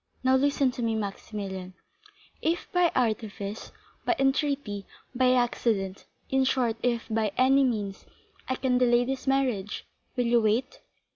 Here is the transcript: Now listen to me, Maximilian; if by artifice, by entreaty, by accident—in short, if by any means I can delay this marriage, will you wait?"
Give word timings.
Now 0.23 0.35
listen 0.35 0.71
to 0.71 0.81
me, 0.81 0.95
Maximilian; 0.95 1.75
if 2.41 2.67
by 2.71 2.91
artifice, 2.95 3.71
by 4.03 4.15
entreaty, 4.17 4.87
by 5.13 5.33
accident—in 5.33 6.43
short, 6.43 6.77
if 6.81 7.07
by 7.07 7.31
any 7.37 7.63
means 7.63 8.07
I 8.49 8.55
can 8.55 8.79
delay 8.79 9.05
this 9.05 9.27
marriage, 9.27 9.85
will 10.17 10.25
you 10.25 10.41
wait?" 10.41 10.79